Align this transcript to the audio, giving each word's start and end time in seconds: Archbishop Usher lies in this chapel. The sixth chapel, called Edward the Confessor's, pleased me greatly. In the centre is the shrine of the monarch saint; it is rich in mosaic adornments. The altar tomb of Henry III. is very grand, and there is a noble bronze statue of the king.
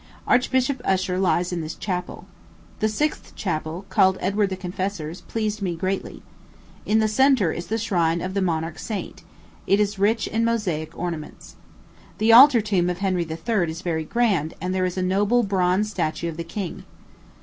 Archbishop 0.27 0.81
Usher 0.83 1.19
lies 1.19 1.53
in 1.53 1.61
this 1.61 1.75
chapel. 1.75 2.25
The 2.79 2.89
sixth 2.89 3.35
chapel, 3.35 3.85
called 3.89 4.17
Edward 4.19 4.49
the 4.49 4.55
Confessor's, 4.57 5.21
pleased 5.21 5.61
me 5.61 5.75
greatly. 5.75 6.23
In 6.87 6.97
the 6.97 7.07
centre 7.07 7.51
is 7.51 7.67
the 7.67 7.77
shrine 7.77 8.19
of 8.19 8.33
the 8.33 8.41
monarch 8.41 8.79
saint; 8.79 9.21
it 9.67 9.79
is 9.79 9.99
rich 9.99 10.25
in 10.25 10.43
mosaic 10.43 10.95
adornments. 10.95 11.55
The 12.17 12.33
altar 12.33 12.61
tomb 12.61 12.89
of 12.89 12.97
Henry 12.97 13.27
III. 13.29 13.69
is 13.69 13.83
very 13.83 14.03
grand, 14.03 14.55
and 14.59 14.73
there 14.73 14.85
is 14.85 14.97
a 14.97 15.03
noble 15.03 15.43
bronze 15.43 15.91
statue 15.91 16.29
of 16.29 16.37
the 16.37 16.43
king. 16.43 16.83